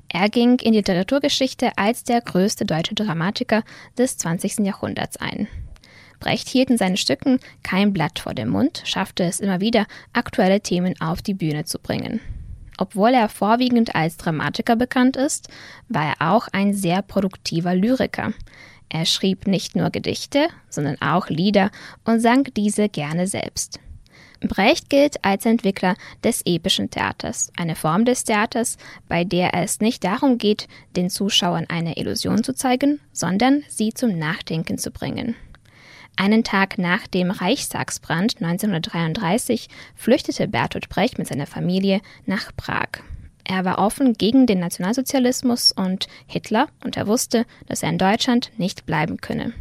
Er 0.07 0.29
ging 0.29 0.59
in 0.59 0.73
die 0.73 0.79
Literaturgeschichte 0.79 1.71
als 1.77 2.03
der 2.03 2.21
größte 2.21 2.65
deutsche 2.65 2.93
Dramatiker 2.93 3.63
des 3.97 4.17
20. 4.17 4.59
Jahrhunderts 4.59 5.17
ein. 5.17 5.47
Brecht 6.19 6.47
hielt 6.47 6.69
in 6.69 6.77
seinen 6.77 6.97
Stücken 6.97 7.39
kein 7.63 7.91
Blatt 7.91 8.19
vor 8.19 8.35
dem 8.35 8.49
Mund, 8.49 8.83
schaffte 8.85 9.23
es 9.23 9.39
immer 9.39 9.61
wieder, 9.61 9.87
aktuelle 10.13 10.61
Themen 10.61 10.93
auf 11.01 11.23
die 11.23 11.33
Bühne 11.33 11.65
zu 11.65 11.79
bringen. 11.79 12.19
Obwohl 12.81 13.13
er 13.13 13.29
vorwiegend 13.29 13.93
als 13.93 14.17
Dramatiker 14.17 14.75
bekannt 14.75 15.15
ist, 15.15 15.49
war 15.87 16.15
er 16.15 16.31
auch 16.33 16.47
ein 16.51 16.73
sehr 16.73 17.03
produktiver 17.03 17.75
Lyriker. 17.75 18.33
Er 18.89 19.05
schrieb 19.05 19.45
nicht 19.45 19.75
nur 19.75 19.91
Gedichte, 19.91 20.47
sondern 20.67 20.99
auch 20.99 21.29
Lieder 21.29 21.69
und 22.05 22.21
sang 22.21 22.45
diese 22.57 22.89
gerne 22.89 23.27
selbst. 23.27 23.79
Brecht 24.39 24.89
gilt 24.89 25.23
als 25.23 25.45
Entwickler 25.45 25.95
des 26.23 26.41
epischen 26.43 26.89
Theaters, 26.89 27.51
eine 27.55 27.75
Form 27.75 28.03
des 28.03 28.23
Theaters, 28.23 28.77
bei 29.07 29.25
der 29.25 29.53
es 29.53 29.79
nicht 29.79 30.03
darum 30.03 30.39
geht, 30.39 30.67
den 30.95 31.11
Zuschauern 31.11 31.67
eine 31.69 31.97
Illusion 31.97 32.43
zu 32.43 32.55
zeigen, 32.55 32.99
sondern 33.11 33.61
sie 33.67 33.93
zum 33.93 34.17
Nachdenken 34.17 34.79
zu 34.79 34.89
bringen. 34.89 35.35
Einen 36.21 36.43
Tag 36.43 36.77
nach 36.77 37.07
dem 37.07 37.31
Reichstagsbrand 37.31 38.43
1933 38.43 39.69
flüchtete 39.95 40.47
Bertolt 40.47 40.87
Brecht 40.87 41.17
mit 41.17 41.25
seiner 41.25 41.47
Familie 41.47 41.99
nach 42.27 42.55
Prag. 42.55 43.01
Er 43.43 43.65
war 43.65 43.79
offen 43.79 44.13
gegen 44.13 44.45
den 44.45 44.59
Nationalsozialismus 44.59 45.71
und 45.71 46.07
Hitler 46.27 46.67
und 46.83 46.95
er 46.95 47.07
wusste, 47.07 47.47
dass 47.65 47.81
er 47.81 47.89
in 47.89 47.97
Deutschland 47.97 48.51
nicht 48.59 48.85
bleiben 48.85 49.17
könne. 49.17 49.53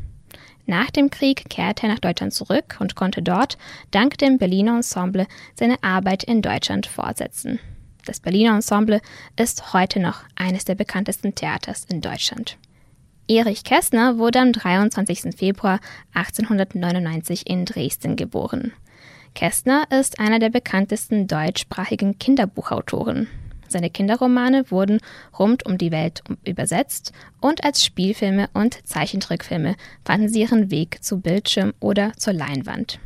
Nach 0.66 0.90
dem 0.90 1.08
Krieg 1.08 1.48
kehrte 1.48 1.86
er 1.86 1.94
nach 1.94 1.98
Deutschland 1.98 2.34
zurück 2.34 2.76
und 2.78 2.94
konnte 2.94 3.22
dort 3.22 3.56
dank 3.90 4.18
dem 4.18 4.36
Berliner 4.36 4.76
Ensemble 4.76 5.28
seine 5.54 5.82
Arbeit 5.82 6.24
in 6.24 6.42
Deutschland 6.42 6.86
fortsetzen. 6.86 7.58
Das 8.04 8.20
Berliner 8.20 8.54
Ensemble 8.54 9.00
ist 9.34 9.72
heute 9.72 9.98
noch 9.98 10.24
eines 10.36 10.66
der 10.66 10.74
bekanntesten 10.74 11.34
Theaters 11.34 11.86
in 11.88 12.02
Deutschland. 12.02 12.58
Erich 13.30 13.62
Kästner 13.62 14.18
wurde 14.18 14.40
am 14.40 14.52
23. 14.52 15.36
Februar 15.36 15.78
1899 16.14 17.48
in 17.48 17.64
Dresden 17.64 18.16
geboren. 18.16 18.72
Kästner 19.36 19.84
ist 19.96 20.18
einer 20.18 20.40
der 20.40 20.50
bekanntesten 20.50 21.28
deutschsprachigen 21.28 22.18
Kinderbuchautoren. 22.18 23.28
Seine 23.68 23.88
Kinderromane 23.88 24.72
wurden 24.72 24.98
rund 25.38 25.64
um 25.64 25.78
die 25.78 25.92
Welt 25.92 26.24
übersetzt 26.44 27.12
und 27.40 27.62
als 27.62 27.84
Spielfilme 27.84 28.50
und 28.52 28.84
Zeichentrickfilme 28.84 29.76
fanden 30.04 30.28
sie 30.28 30.40
ihren 30.40 30.72
Weg 30.72 31.04
zu 31.04 31.20
Bildschirm 31.20 31.72
oder 31.78 32.12
zur 32.16 32.32
Leinwand. 32.32 32.98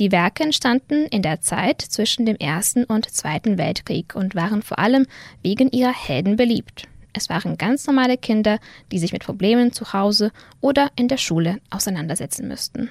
Die 0.00 0.10
Werke 0.10 0.42
entstanden 0.42 1.06
in 1.06 1.22
der 1.22 1.40
Zeit 1.40 1.82
zwischen 1.82 2.26
dem 2.26 2.34
Ersten 2.34 2.82
und 2.82 3.08
Zweiten 3.08 3.58
Weltkrieg 3.58 4.16
und 4.16 4.34
waren 4.34 4.62
vor 4.62 4.80
allem 4.80 5.06
wegen 5.40 5.70
ihrer 5.70 5.94
Helden 5.94 6.34
beliebt. 6.34 6.88
Es 7.16 7.30
waren 7.30 7.56
ganz 7.56 7.86
normale 7.86 8.18
Kinder, 8.18 8.58
die 8.92 8.98
sich 8.98 9.14
mit 9.14 9.24
Problemen 9.24 9.72
zu 9.72 9.94
Hause 9.94 10.32
oder 10.60 10.90
in 10.96 11.08
der 11.08 11.16
Schule 11.16 11.60
auseinandersetzen 11.70 12.46
müssten. 12.46 12.90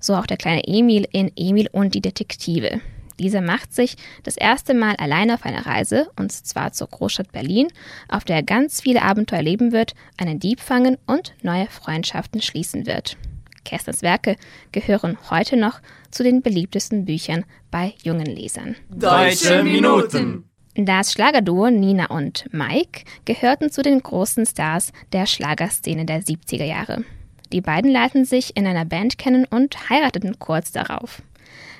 So 0.00 0.16
auch 0.16 0.26
der 0.26 0.38
kleine 0.38 0.66
Emil 0.66 1.06
in 1.12 1.30
Emil 1.36 1.68
und 1.70 1.94
die 1.94 2.00
Detektive. 2.00 2.80
Dieser 3.20 3.40
macht 3.40 3.72
sich 3.72 3.96
das 4.24 4.36
erste 4.36 4.74
Mal 4.74 4.96
alleine 4.96 5.34
auf 5.34 5.44
eine 5.44 5.66
Reise, 5.66 6.10
und 6.16 6.32
zwar 6.32 6.72
zur 6.72 6.88
Großstadt 6.88 7.30
Berlin, 7.30 7.68
auf 8.08 8.24
der 8.24 8.36
er 8.36 8.42
ganz 8.42 8.80
viele 8.80 9.02
Abenteuer 9.02 9.38
erleben 9.38 9.70
wird, 9.70 9.94
einen 10.16 10.40
Dieb 10.40 10.58
fangen 10.58 10.96
und 11.06 11.34
neue 11.42 11.66
Freundschaften 11.66 12.42
schließen 12.42 12.86
wird. 12.86 13.18
Kästners 13.64 14.02
Werke 14.02 14.36
gehören 14.72 15.16
heute 15.30 15.56
noch 15.56 15.80
zu 16.10 16.24
den 16.24 16.42
beliebtesten 16.42 17.04
Büchern 17.04 17.44
bei 17.70 17.94
jungen 18.02 18.26
Lesern. 18.26 18.74
Deutsche 18.90 19.62
Minuten. 19.62 20.49
Das 20.86 21.12
Schlagerduo 21.12 21.68
Nina 21.68 22.06
und 22.06 22.46
Mike 22.52 23.02
gehörten 23.26 23.70
zu 23.70 23.82
den 23.82 24.02
großen 24.02 24.46
Stars 24.46 24.92
der 25.12 25.26
Schlagerszene 25.26 26.06
der 26.06 26.22
70er 26.22 26.64
Jahre. 26.64 27.04
Die 27.52 27.60
beiden 27.60 27.90
lernten 27.90 28.24
sich 28.24 28.56
in 28.56 28.66
einer 28.66 28.86
Band 28.86 29.18
kennen 29.18 29.44
und 29.44 29.90
heirateten 29.90 30.38
kurz 30.38 30.72
darauf. 30.72 31.22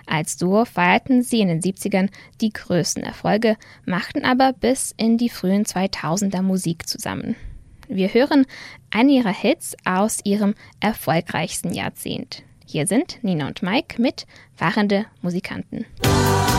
Als 0.07 0.37
Duo 0.37 0.67
feierten 0.67 1.23
sie 1.23 1.41
in 1.41 1.49
den 1.49 1.63
70ern 1.63 2.11
die 2.43 2.53
größten 2.53 3.03
Erfolge, 3.03 3.57
machten 3.87 4.25
aber 4.25 4.53
bis 4.53 4.93
in 4.99 5.17
die 5.17 5.31
frühen 5.31 5.65
2000er 5.65 6.43
Musik 6.43 6.87
zusammen. 6.87 7.37
Wir 7.89 8.13
hören 8.13 8.45
einen 8.91 9.09
ihrer 9.09 9.33
Hits 9.33 9.77
aus 9.85 10.19
ihrem 10.25 10.55
erfolgreichsten 10.81 11.73
Jahrzehnt. 11.73 12.43
Hier 12.67 12.87
sind 12.87 13.19
Nina 13.23 13.47
und 13.47 13.63
Mike 13.63 14.01
mit 14.01 14.27
Fahrende 14.55 15.07
Musikanten. 15.23 15.87
Wir 16.03 16.50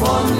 das 0.00 0.39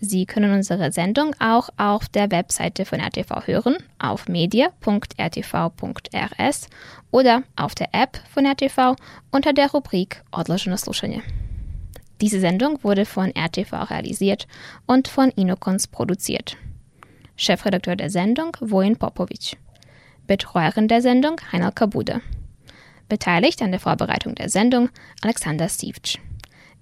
Sie 0.00 0.26
können 0.26 0.52
unsere 0.52 0.92
Sendung 0.92 1.34
auch 1.38 1.70
auf 1.78 2.10
der 2.10 2.30
Webseite 2.30 2.84
von 2.84 3.00
RTV 3.00 3.46
hören, 3.46 3.78
auf 3.98 4.28
media.rtv.rs 4.28 6.68
oder 7.10 7.42
auf 7.56 7.74
der 7.74 7.88
App 7.92 8.20
von 8.34 8.44
RTV 8.44 8.96
unter 9.30 9.54
der 9.54 9.70
Rubrik 9.70 10.22
Odloženo 10.30 10.76
slušanje. 10.76 11.22
Diese 12.22 12.38
Sendung 12.38 12.78
wurde 12.84 13.04
von 13.04 13.32
RTV 13.36 13.90
realisiert 13.90 14.46
und 14.86 15.08
von 15.08 15.30
Inokons 15.30 15.88
produziert. 15.88 16.56
Chefredakteur 17.34 17.96
der 17.96 18.10
Sendung 18.10 18.56
Vojin 18.60 18.96
Popovic. 18.96 19.56
Betreuerin 20.28 20.86
der 20.86 21.02
Sendung 21.02 21.40
Heinal 21.50 21.72
Kabude. 21.72 22.20
Beteiligt 23.08 23.60
an 23.60 23.72
der 23.72 23.80
Vorbereitung 23.80 24.36
der 24.36 24.48
Sendung 24.50 24.88
Alexander 25.20 25.68
Sivc. 25.68 26.20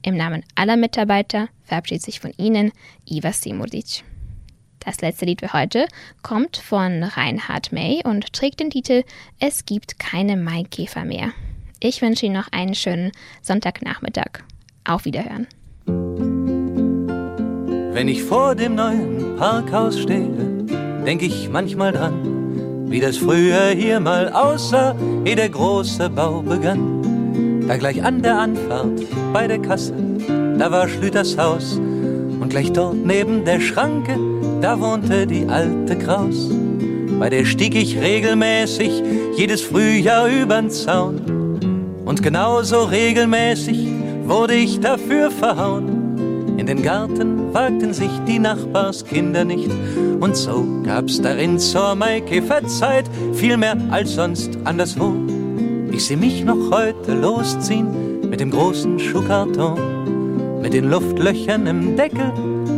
Im 0.03 0.15
Namen 0.15 0.45
aller 0.57 0.77
Mitarbeiter 0.77 1.49
verabschiedet 1.63 2.03
sich 2.03 2.21
von 2.21 2.35
Ihnen 2.37 2.71
Iva 3.07 3.33
Simurdic. 3.33 4.05
Das 4.81 5.01
letzte 5.01 5.25
Lied 5.25 5.41
für 5.41 5.55
heute 5.55 5.89
kommt 6.21 6.59
von 6.59 7.03
Reinhard 7.03 7.73
May 7.73 8.03
und 8.05 8.35
trägt 8.35 8.61
den 8.61 8.69
Titel 8.69 9.05
Es 9.39 9.65
gibt 9.65 9.99
keine 9.99 10.37
Maikäfer 10.37 11.07
mehr. 11.07 11.33
Ich 11.81 12.03
wünsche 12.03 12.27
Ihnen 12.27 12.35
noch 12.35 12.53
einen 12.53 12.75
schönen 12.75 13.13
Sonntagnachmittag. 13.41 14.43
Auf 14.85 15.05
Wiederhören. 15.05 15.47
Wenn 17.93 18.09
ich 18.09 18.23
vor 18.23 18.55
dem 18.55 18.77
neuen 18.77 19.37
Parkhaus 19.37 19.99
stehe, 19.99 20.31
denk 21.05 21.23
ich 21.23 21.51
manchmal 21.51 21.93
dran, 21.93 22.89
wie 22.91 23.01
das 23.01 23.19
früher 23.19 23.69
hier 23.71 24.01
mal 24.01 24.33
aussah, 24.33 24.97
ehe 25.25 25.37
der 25.37 25.51
große 25.51 26.09
Bau 26.09 26.43
begann. 26.43 27.63
Da 27.69 27.77
gleich 27.77 28.03
an 28.03 28.23
der 28.23 28.39
Anfahrt 28.39 29.03
bei 29.33 29.47
der 29.47 29.61
Kasse, 29.61 29.95
da 30.59 30.71
war 30.71 30.89
Schlüters 30.89 31.37
Haus 31.37 31.79
und 31.79 32.49
gleich 32.49 32.73
dort 32.73 32.97
neben 32.97 33.45
der 33.45 33.61
Schranke, 33.61 34.19
da 34.61 34.81
wohnte 34.81 35.27
die 35.27 35.47
alte 35.47 35.97
Kraus. 35.99 36.49
Bei 37.19 37.29
der 37.29 37.45
stieg 37.45 37.75
ich 37.75 38.01
regelmäßig 38.01 39.03
jedes 39.37 39.61
Frühjahr 39.61 40.27
übern 40.29 40.71
Zaun 40.71 42.01
und 42.07 42.23
genauso 42.23 42.85
regelmäßig 42.85 44.00
wurde 44.31 44.55
ich 44.55 44.79
dafür 44.79 45.29
verhauen. 45.29 46.57
In 46.57 46.67
den 46.67 46.83
Garten 46.83 47.53
wagten 47.53 47.93
sich 47.93 48.13
die 48.29 48.39
Nachbarskinder 48.39 49.45
nicht. 49.45 49.69
Und 50.21 50.37
so 50.37 50.65
gab's 50.85 51.21
darin 51.21 51.59
zur 51.59 51.97
Maikäferzeit 51.97 53.11
viel 53.35 53.57
mehr 53.57 53.77
als 53.91 54.15
sonst 54.15 54.57
anderswo. 54.63 55.15
Ich 55.91 56.07
seh 56.07 56.15
mich 56.15 56.45
noch 56.45 56.71
heute 56.71 57.15
losziehen 57.15 58.31
mit 58.31 58.39
dem 58.39 58.53
großen 58.53 59.01
Schuhkarton, 59.01 60.61
mit 60.63 60.75
den 60.75 60.89
Luftlöchern 60.89 61.67
im 61.67 61.97
Deckel 61.97 62.33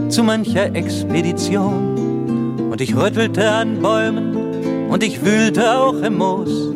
zu 0.09 0.23
mancher 0.23 0.75
Expedition. 0.75 2.71
Und 2.71 2.81
ich 2.81 2.97
rüttelte 2.97 3.47
an 3.47 3.83
Bäumen 3.83 4.88
und 4.88 5.03
ich 5.03 5.23
wühlte 5.23 5.71
auch 5.71 6.01
im 6.01 6.17
Moos. 6.17 6.75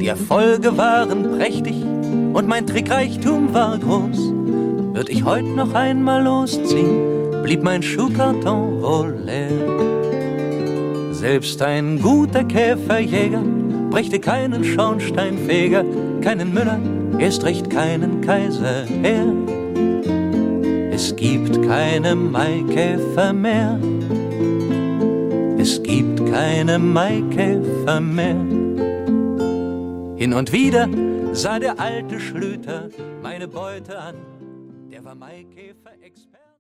Die 0.00 0.08
Erfolge 0.08 0.76
waren 0.76 1.38
prächtig 1.38 1.76
und 2.32 2.46
mein 2.46 2.66
Trickreichtum 2.66 3.52
war 3.52 3.78
groß. 3.78 4.32
Würd 4.94 5.08
ich 5.08 5.24
heut 5.24 5.44
noch 5.44 5.74
einmal 5.74 6.22
losziehen, 6.24 7.42
blieb 7.42 7.62
mein 7.62 7.82
Schuhkarton 7.82 8.82
wohl 8.82 9.16
leer. 9.24 11.12
Selbst 11.12 11.60
ein 11.62 12.00
guter 12.00 12.44
Käferjäger 12.44 13.42
brächte 13.90 14.18
keinen 14.20 14.64
Schornsteinfeger, 14.64 15.84
keinen 16.20 16.54
Müller, 16.54 16.78
erst 17.18 17.44
recht 17.44 17.68
keinen 17.70 18.20
Kaiser 18.20 18.84
her. 19.02 19.26
Es 20.92 21.14
gibt 21.16 21.62
keine 21.66 22.14
Maikäfer 22.14 23.32
mehr. 23.32 23.78
Es 25.58 25.82
gibt 25.82 26.24
keine 26.32 26.78
Maikäfer 26.78 28.00
mehr. 28.00 28.36
Hin 30.16 30.32
und 30.34 30.52
wieder 30.52 30.88
sah 31.32 31.58
der 31.58 31.78
alte 31.78 32.18
Schlüter 32.18 32.88
meine 33.22 33.46
Beute 33.46 33.98
an. 33.98 34.16
Der 34.90 35.04
war 35.04 35.14
Maikäfer-Experte. 35.14 36.29